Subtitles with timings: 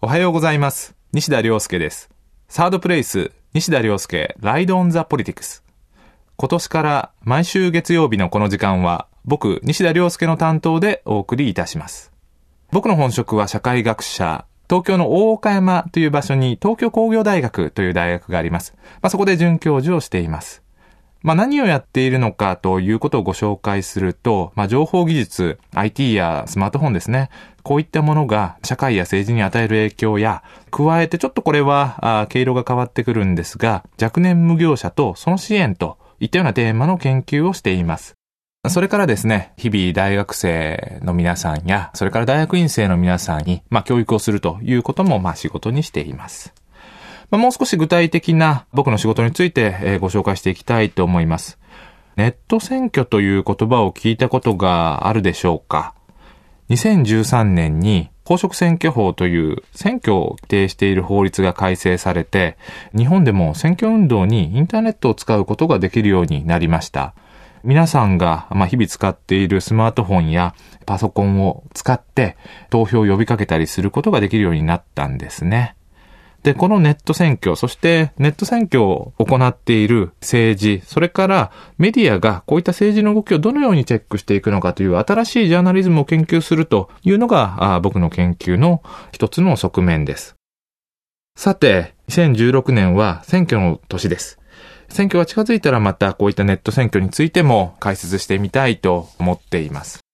[0.00, 0.94] おはようございます。
[1.12, 2.08] 西田亮介です。
[2.46, 5.64] サードプレイス、西田亮介、ライドオンザポリティクス。
[6.36, 12.12] 今年から毎週月曜日のこの時間は、僕、西田亮介の担当でお送りいたします。
[12.70, 18.74] 僕の本職は社会学者、東京の大岡山という場所に東京工業大学という大学があります。
[19.02, 20.62] まあ、そこで准教授をしています。
[21.22, 27.30] まあ、何をやっているのかということをご紹介すると、まあ、情報技術、IT やスマートフォンですね。
[27.62, 38.14] こういったものが社会や政治に与える影響や、加えてちょっとこれは、あ毛色が変わってくるんですが、若年無業者とその支援といったようなテーマの研究をしています。
[38.68, 46.52] それからですね、日々大学生の皆さんや、それから大学院生の皆さんに、まあ、教育をするということも、まあ、仕事にしています。
[47.30, 51.58] まあ、もう少し具体的な僕の仕事について、ご紹介していきたいと思います。
[52.16, 55.94] ネット選挙という言葉を聞いたことがあるでしょうか
[56.70, 62.58] ？2013年に公職選挙法という選挙を規定している法律が改正されて、
[62.94, 67.14] 日本でも選挙運動にインターネットを使うことができるようになりました。
[67.64, 72.36] 皆さんが、日々使っているスマートフォンやパソコンを使って
[72.68, 75.74] 投票を呼びかけたりすることができるようになったんですね。
[76.42, 90.36] で、このネット選挙、そしてネット選挙を行っている政治、それからメディアがこういった政治の動きをどのようにチェックしていくのかという新しいジャーナリズムを研究するというのがあ僕の研究の一つの側面です。
[91.36, 94.38] さて、2016年は選挙の年です。
[94.88, 100.07] 選挙が近づいたらまたこういったネット選挙についても解説してみたいと思っています。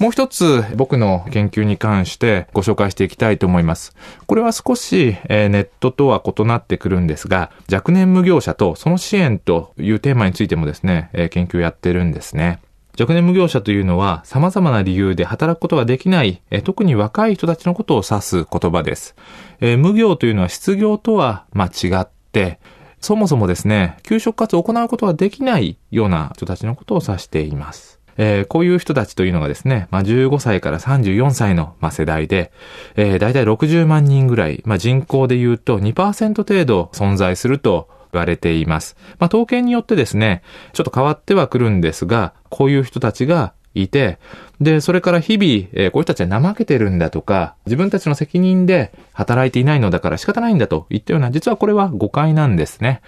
[0.00, 3.94] もう一つ僕の研究に関してご紹介していきたいと思います。
[4.26, 12.58] これは少し、ネットとは異なってくるんですが、若年無業者とその支援というテーマについてもですね、研究をやってるんですね。
[12.98, 19.14] 若年無業者というのは様々な理由で働くことができない、特に若い人たちのことを指す言葉です。
[19.60, 22.58] 無業というのは失業とは、まあ、違って、
[23.00, 28.00] そもそもですね、給食活動を行うことができないような人たちのことを指しています。
[28.16, 32.52] えーこういう人たちというのがですね、まあ、15歳から34歳の、まあ、世代で、
[32.96, 38.96] えー、大体60万人ぐらい、まあ、人口で言うと2%程度存在すると言われています。
[39.18, 40.42] まあ、統計によってですね、
[40.72, 44.18] ちょっと変わってはくるんですが、こういう人たちがいて、
[44.60, 53.00] で、それから日々、えーこういう人たちは怠けてるんだとか、自分たちの責任で働いていないのだから仕方ないんだといったような、実はこれは誤解なんですね。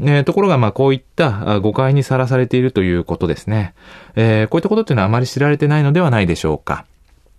[0.00, 3.74] えーところが、まあ、こういった誤解にさらされているということですね。
[4.16, 6.86] えーこういったことっていうのはあまり知られてないのではないでしょうか。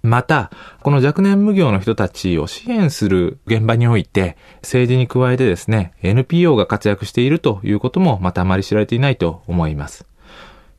[0.04, 0.52] また、
[0.82, 10.06] この若年無業の人たちを支援する現場において、政治に加えてですね、NPO が活躍しているということもまたあまり知られていないと思います。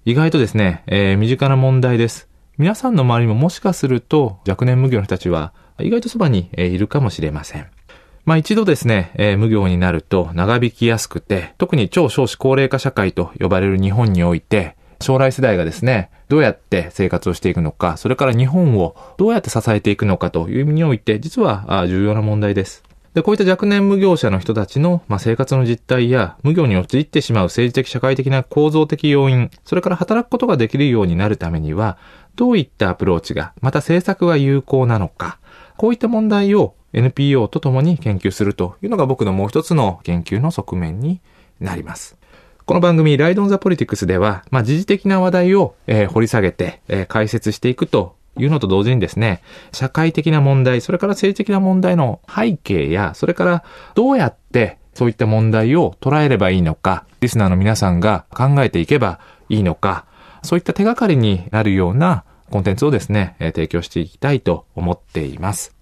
[0.07, 2.29] 意外とですね、えー身近な問題です。
[2.59, 7.67] 皆さんの周りももしかすると若年無業の人たちは意外とそばにいるかもしれません。
[8.27, 22.85] まあ一度ですね、えー無業になると長引きやすくて、特に超少子高齢化社会と呼ばれる日本において、将来世代がですね、どうやって生活をしていくのか、それから日本をどうやって支えていくのかという意味において、実は重要な問題です。
[23.15, 31.97] で、こういった若年無業者の人たちの、まあ、生活の実態や、無業に陥ってしまう政治的社会的な構造的要因、それから働くことができるようになるためには、
[32.35, 35.39] どういったアプローチが、また政策が有効なのか、
[35.77, 41.21] こういった問題を NPO と共に研究するというのが僕のもう一つの研究の側面に
[41.61, 42.19] なります。
[42.65, 53.65] この番組、ライドオンザポリティクスでは、まあ、時事的な話題を、えー掘り下げて、えー解説していくというのと同時にですね、社会的な問題、それから政治的な問題の背景や、それから
[53.95, 60.07] どうやってそういった問題を捉えればいいのか、リスナーの皆さんが考えていけばいいのか、
[60.43, 65.75] そういった手がかりになるようなコンテンツをですね、提供していきたいと思っています。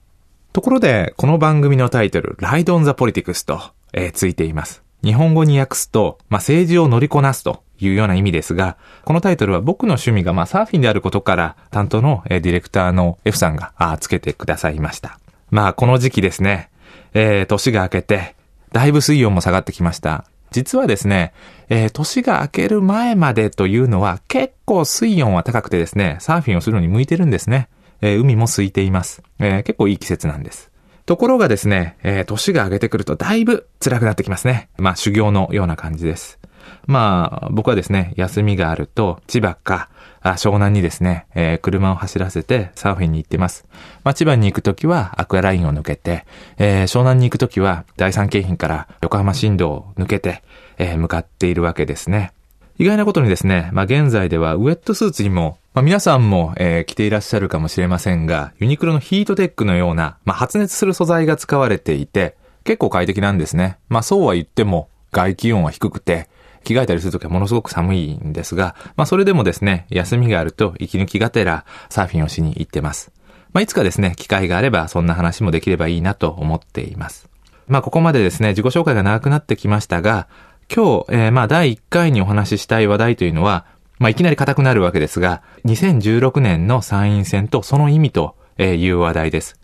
[0.52, 3.60] ところで、この番組のタイトル、ライドオンザポリティクスと、
[3.92, 4.82] えーついています。
[5.04, 15.18] 日本語に訳すと、まあ、政治を乗りこなすというような意味ですが、このタイトルは僕の趣味が、まあ、サーフィンであることから、担当の、ディレクターの F さんが、つけてくださいました。
[15.50, 16.70] まあ、この時期ですね、
[17.14, 18.34] えー年が明けて、
[18.72, 20.24] だいぶ水温も下がってきました。
[20.50, 21.32] 実はですね、
[21.68, 27.68] えー年が明ける前までというのは結構水温は高くてですね、サーフィンをするのに向いてるんですね。
[28.00, 29.22] えー海も空いています。
[29.38, 30.71] えー結構いい季節なんです。
[31.06, 34.68] ところがですね、えー年が明けてくるとだいぶ辛くなってきますね。
[34.78, 36.38] まあ修行のような感じです。
[36.86, 39.88] まあ、僕はですね、休みがあると、千葉か、
[40.22, 43.66] 湘南にですね、えー車を走らせてサーフィンに行ってます。
[44.04, 46.24] まあ、千葉に行くときはアクアラインを抜けて、
[46.58, 50.42] えー湘南に行くときは第三京浜から横浜新道を抜けて、
[50.78, 52.32] えー向かっているわけですね。
[52.78, 63.78] 意外なことにですね、まあ、現在ではウェットスーツにもまあ、皆さんも、えー、着ていらっしゃるかもしれませんが、ユニクロのヒートテックのような、まあ、発熱する素材が使われていて、結構快適なんですね。
[63.88, 66.28] まあ、そうは言っても、外気温は低くて、
[66.62, 73.10] 着替えたりするときはものすごく寒いんですが、まあ、それでもですね、休みがあると息抜きがてらサーフィンをしに行ってます。
[73.54, 77.30] まあ、いつかですね、機会があればそんな話もできればいいなと思っています。
[77.66, 80.28] まあ、ここまでですね、自己紹介が長くなってきましたが、
[80.74, 83.64] 今日、えー、まあ、第1回にお話ししたい話題というのは、
[84.02, 89.60] まあ、いきなり硬くなるわけですが、2016年の参院選とその意味という話題です。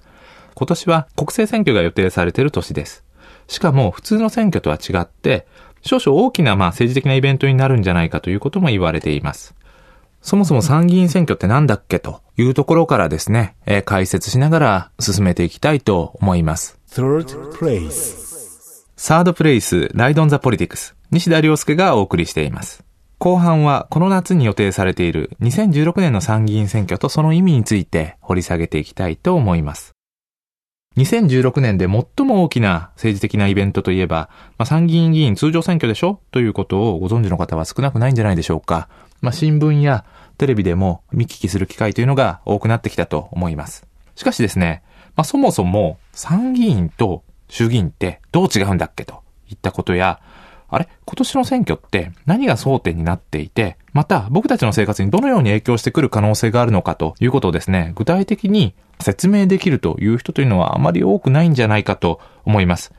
[0.55, 3.05] 今年は国政選挙が予定されている年です。
[3.49, 5.49] しかも普通の選挙とは違って、
[5.83, 9.57] 少々大きなまあ政治的なイベントになるんじゃないかということも言われています。
[10.23, 16.79] そもそも参議院選挙って何だっけというところからですね、えー、解説しながら進めていきたいと思います。
[16.89, 18.29] Third place
[18.97, 22.88] サードプレイス、ライドンザポリティクス、西田亮介がお送りしています。
[23.19, 29.93] 後半はこの夏に予定されている2016年の参議院選挙とその意味について掘り下げていきたいと思います。
[30.97, 36.21] 2016年で最も大きな政治的なイベントといえば、まあ、参議院議員通常選挙でしょ？
[36.31, 38.89] ということをご存知の方は少なくないんじゃないでしょうか。
[39.21, 40.05] まあ、新聞や
[40.39, 43.85] テレビでも見聞きする機会というのが多くなってきたと思います。
[44.15, 44.83] しかしですね、
[45.17, 50.21] まあ、そもそも参議院と衆議院ってどう違うんだっけといったことや、
[50.69, 50.89] あれ？
[51.07, 62.93] 今年の選挙って何が争点になっていて、また僕たちの生活にどのように影響してくる可能性があるのかということをですね、具体的に説明できるという人というのはあまり多くないんじゃないかと思います。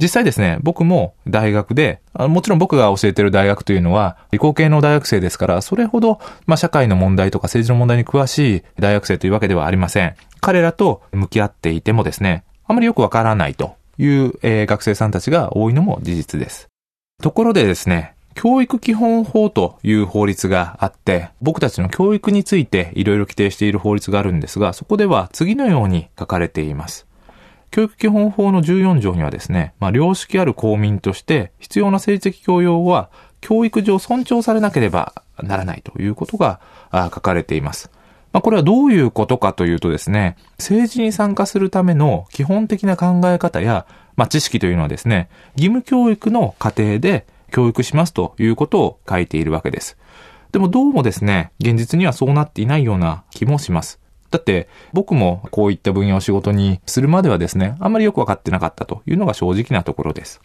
[0.00, 10.14] 実際ですね、僕も大学で、もちろん僕が教えている大学というのは理工系の大学生ですから、それほど、まあ、社会の問題とか政治の問題に詳しい大学生というわけではありません。
[10.40, 16.69] 彼らと向き合っていてもですね、あまりよくわからないという、えー、学生さんたちが多いのも事実です。
[17.20, 27.06] ところでですね、教育基本法という法律があって、僕たちの教育についていろいろ規定している法律があるんですが、そこでは次のように書かれています。
[27.70, 36.60] 教育基本法の14条にはですね、まあ、良識ある公民として必要な政治的教養は教育上尊重されなければならないということが
[36.92, 37.90] 書かれています。
[38.32, 43.86] まあ、これはどういうことかというとですね、政治に参加するための基本的な考え方や、
[44.20, 49.96] まあ、知識というのはですね、義務教育の過程で教育しますということを書いているわけです。
[50.52, 53.98] でもどうもですね、現実にはそうなっていないような気もします。
[54.30, 60.42] だって僕もこういった分野を仕事にするまではですね、あんまりよくわかってなかったというのが正直なところです。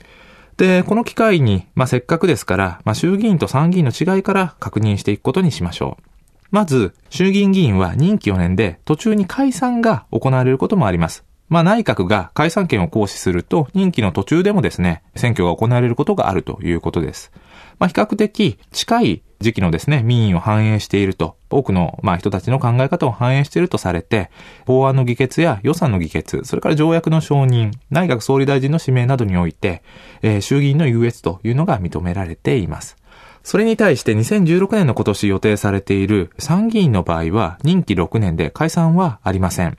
[0.56, 6.04] で、この機会に、まあ、せっかくですから、まあ、衆議院と参議院の違いから確認していくことにしましょう。
[6.50, 11.26] まず、衆議院議員は任期4年で途中に解散が行われることもあります。
[11.50, 17.32] まあ内閣が解散権を行使すると任期の途中でもですね、選挙が行われることがあるということです。
[17.80, 24.30] まあ比較的近い時期のですね、民意を反映していると、多くの、まあ、人たちの考え方を反映しているとされて、
[24.66, 29.84] 法案の議決や予算の議決、それから条約の承認、内閣総理大臣の指名などにおいて、
[30.22, 32.98] えー、衆議院の優越というのが認められています。
[33.44, 39.78] それに対して2016年の今年予定されている参議院の場合は任期6年で解散はありません。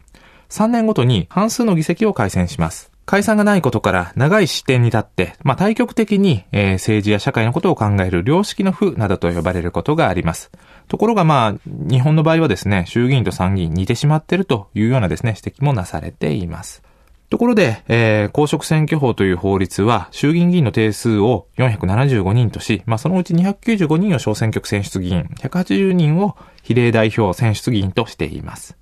[0.50, 2.90] 3年ごとに半数の議席を改選します。
[3.06, 10.50] 解散がないことから長い視点に立って、まあ、対極的に、えー、政治や社会のことを考える良識の負などと呼ばれることがあります。
[10.88, 16.82] ところがまあ、日本の場合はですね、衆議院と参議院似てしまっているというようなですね、指摘もなされています。
[17.30, 28.76] ところで、えー、公職選挙法という法律は、衆議院議員の定数を475人とし、まあ、そのうち295人を小選挙区選出議員、180人を比例代表選出議員としています。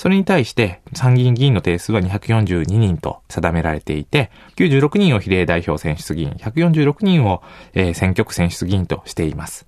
[0.00, 7.42] それに対して、参議院議員の定数は242人と定められていて、96人を比例代表選出議員、146人を、
[7.74, 9.66] えー、選挙区選出議員としています。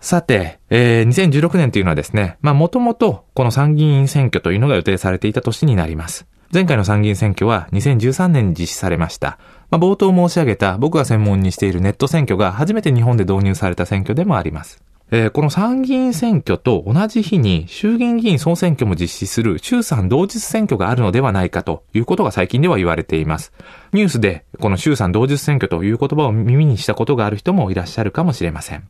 [0.00, 6.26] さて、えー、2016年というのはですね、まあもともとこの参議院選挙というのが予定されていた年になります。
[6.52, 9.38] 前回の参議院選挙は2013年に実施されました。
[9.70, 14.82] まあ、冒頭申し上げた僕が専門にしているネット選挙が初めて日本で導入された選挙でもあります。
[15.12, 23.52] えー、この参議院選挙と同じ日に衆議院議員総選挙も実施する衆参同日選挙があるのではないかということが最近では言われています。
[23.92, 28.86] ニュースでこの衆参同日選挙という言葉を耳にしたことがある人もいらっしゃるかもしれません。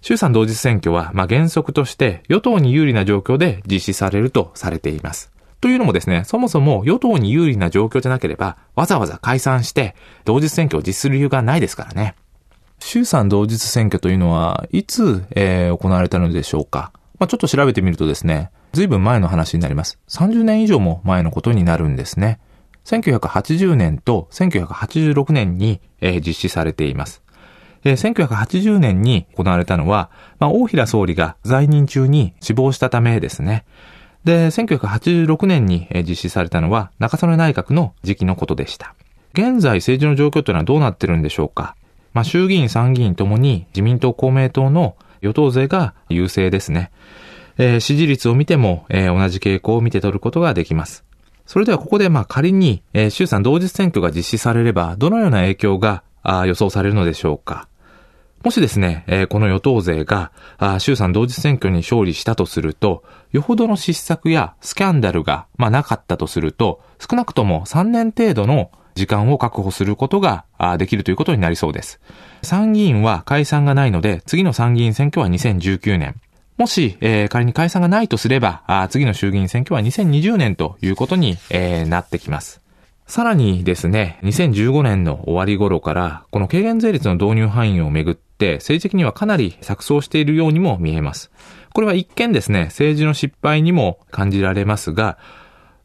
[0.00, 5.32] 衆参同日選挙は、まあ、原則として与党に有利な状況で実施されるとされています。
[5.60, 9.94] というのもですね、そもそも与党に有利な状況じゃなければ、わざわざ解散して、
[10.24, 12.16] 同日選挙を実施する理由がないですからね。
[12.84, 16.92] 衆参同日選挙というのは、いつ、えー、行われたのでしょうか。
[17.18, 19.98] まあ、ちょっと調べてみるとですね、ずいぶん前の話になります。
[20.08, 22.40] 30年以上も前のことになるんですね。
[22.84, 27.22] 1980年と1986年に、えー、実施されています。
[27.84, 33.64] えー、1980年に行われたのは、まあ、大平総理が在任中に死亡したためですね。
[34.24, 38.94] で、1986年に実施されたのは中曽根内閣の時期のことでした。
[39.34, 41.74] 現在政治の状況というのはどうなってるんでしょうか。
[42.12, 46.90] まあ、衆議院、参議院ともに自民党、公明党の与党勢が優勢ですね。
[47.58, 51.04] えー、支持率を見ても、えー、同じ傾向を見て取ることができます。
[51.46, 57.68] それではここでまあ仮に、えー、衆参同日選挙が実施されれば、どのような影響があ予想されるのでしょうか。
[58.42, 70.44] もしですね、えー、この与党勢が、あ衆参同日選挙に勝利したとすると、よほどの失策やスキャンダルが、まあ、なかったとすると、少なくとも3年程度の時間を確保することが
[70.78, 72.00] できるということになりそうです。
[72.42, 76.20] 参議院は解散がないので、次の参議院選挙は2019年。
[76.58, 82.60] もし、えー、仮に解散がないとすれば、次の衆議院選挙は2020年ということに、えー、なってきます。
[83.06, 91.30] さらにですね、2015年の終わり頃から、この軽減税率の導入範囲をめぐって、政治的にはかなり錯綜しているようにも見えます。
[91.74, 95.18] これは一見ですね、政治の失敗にも感じられますが、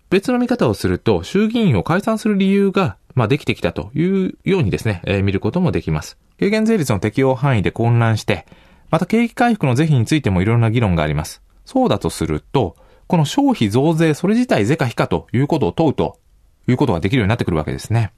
[0.09, 6.17] 別の見方をすると、衆議院を解散する理由が、まあ、できてきたというようにですね、えー、見ることもできます。
[6.39, 8.45] 軽減税率の適用範囲で混乱して、
[8.89, 11.41] また景気回復の是非についてもいろいろな議論があります。
[11.65, 16.19] そうだとすると、この消費増税それ自体是か非かということを問うと
[16.67, 18.11] いうことができるようになってくるわけですね。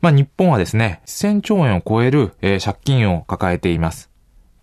[0.00, 4.10] まあ日本はですね、1000兆円を超える、えー、借金を抱えています。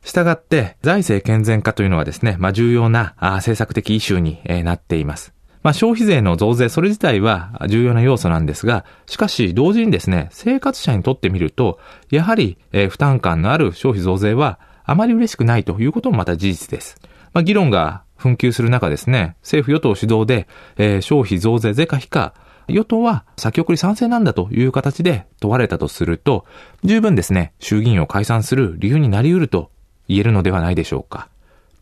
[0.04, 5.37] したがって、財政健全化というのはですね、まあ重要なあ政策的イシューに、えー、なっています。
[5.68, 11.78] まあ消費税の増税それ自体は重要な要素なんですが、しかし同時にですね、生活者にとってみると、
[12.10, 16.96] やはり、えー、負担感のある消費増税はあまり嬉しくないということもまた事実です。
[17.34, 20.48] まあ、議論が紛糾する中ですね、政府与党主導で、
[20.78, 22.34] えー、消費増税税か非か、
[22.70, 26.46] 与党は先送り賛成なんだという形で問われたとすると、
[26.86, 29.70] 十分ですね、衆議院を解散する理由になり得ると
[30.08, 31.28] 言えるのではないでしょうか。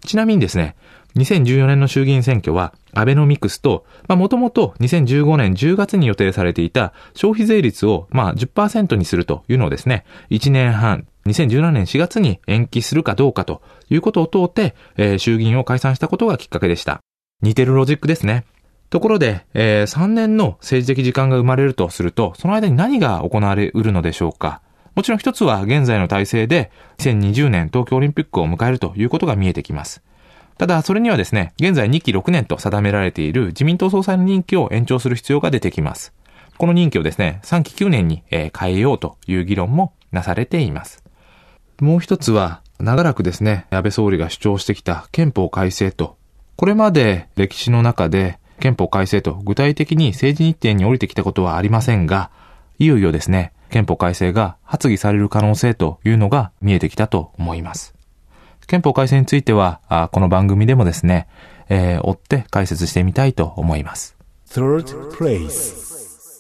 [0.08, 0.76] ちなみにですね、
[1.16, 17.02] 2014年の衆議院選挙は、アベノミクスと、まあ、もともと2015年10月に予定されていた消費税率を、まあ、10%にするというのをですね、1年半、2017年4月に延期するかどうかということを通って、えー、衆議院を解散したことがきっかけでした。
[17.42, 18.46] 似てるロジックですね。
[18.90, 24.62] ところで、えー、3年の政治的時間が生まれるとすると、その間に何が行われうるのでしょうか。
[24.96, 30.02] もちろん一つは現在の体制で2020年東京オリンピックを迎えるということが見えてきます。
[30.58, 36.14] ただ、それにはですね、現在2期6年と定められている自民党総裁の任期を延長する必要が出てきます。
[36.58, 41.04] この任期をですね、3期9年に変えようという議論もなされています。
[41.82, 46.18] もう一つは、長らくですね、安倍総理が主張してきた憲法改正と、
[46.56, 52.32] これまで歴史の中で憲法改正と具体的に政治日程に降りてきたことはありませんが、
[52.80, 57.95] いよいよですね、憲法改正が発議される可能性というのが見えてきたと思います。
[58.68, 61.28] 憲法改正については、この番組でもですね、
[61.70, 64.16] えー、追って解説してみたいと思います。
[64.50, 65.86] Third place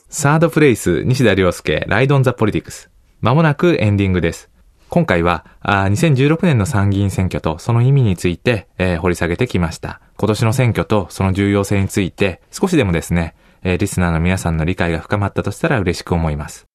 [0.09, 2.89] サードプレイス、西田亮介、ライドオンザポリティクス。
[3.21, 4.49] まもなくエンディングです。
[4.89, 9.99] 今回はあ2016年の参議院選挙とその意味について、えー、掘り下げてきました。
[10.17, 16.67] 今年の選挙とその重要性について少しでもですね、えー、リスナーの皆さんの理解が深まったとしたら嬉しく思います。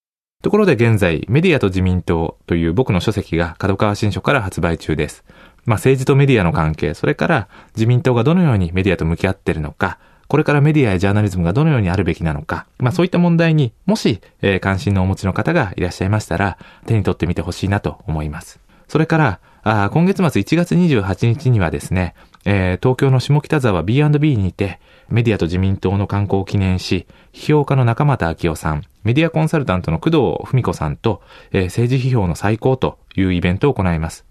[0.42, 5.22] ところで現在、メディアと自民党という僕の書籍が角川新書から発売中です。
[5.66, 16.56] まあ政治とメディアの関係、それから自民党がどのようにメディアと向き合っているのか、これからメディアやジャーナリズムがどのようにあるべきなのか、まあそういった問題にもし、えー、関心のお持ちの方がいらっしゃいましたら、
[16.86, 18.60] 手に取ってみてほしいなと思います。
[18.88, 34.24] それから、あ今月末1月28日にはですね、えー、東京の下北沢 B&B にて、メディアと自民党の観光を記念し、批評家の中俣明夫さん、メディアコンサルタントの工藤文子さんと、えー、政治批評の最高というイベントを行います。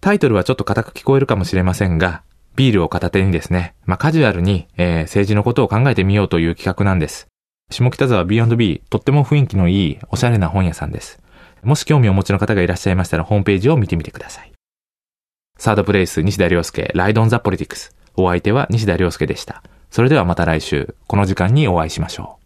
[0.00, 2.22] タイトルはちょっと硬く聞こえるかもしれませんが、
[2.56, 7.28] ビールを片手にですね、まあ、カジュアルに、えー、政治のことを考えてみようという企画なんです。
[7.70, 11.20] 下北沢 B&B、とっても雰囲気のいい、おしゃれな本屋さんです。
[11.62, 14.49] もし興味をお持ちの方がいらっしゃいましたら、ホームページを見てみてください。
[15.60, 17.94] サードプレイス、西田亮介、ライドオンザポリティクス。
[18.16, 19.62] お相手は西田亮介でした。
[19.90, 22.38] それではまた来週、この時間にお会いしましょう。